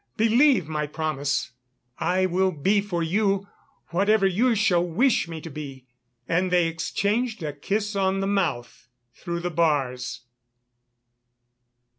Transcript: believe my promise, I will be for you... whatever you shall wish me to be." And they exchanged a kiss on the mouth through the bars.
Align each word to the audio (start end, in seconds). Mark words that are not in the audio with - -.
believe 0.17 0.67
my 0.67 0.87
promise, 0.87 1.51
I 1.99 2.25
will 2.25 2.51
be 2.51 2.81
for 2.81 3.03
you... 3.03 3.47
whatever 3.89 4.25
you 4.25 4.55
shall 4.55 4.83
wish 4.83 5.27
me 5.27 5.39
to 5.41 5.49
be." 5.51 5.85
And 6.27 6.49
they 6.49 6.65
exchanged 6.65 7.43
a 7.43 7.53
kiss 7.53 7.95
on 7.95 8.19
the 8.19 8.25
mouth 8.25 8.87
through 9.13 9.41
the 9.41 9.51
bars. 9.51 10.21